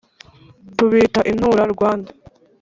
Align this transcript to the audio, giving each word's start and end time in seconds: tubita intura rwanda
tubita 0.77 1.19
intura 1.31 1.63
rwanda 1.73 2.09